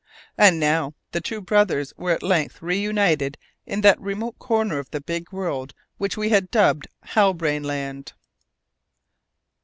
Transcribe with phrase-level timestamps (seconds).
[0.35, 4.99] And now the two brothers were at length reunited in that remote corner of the
[4.99, 8.13] big world which we had dubbed Halbrane Land.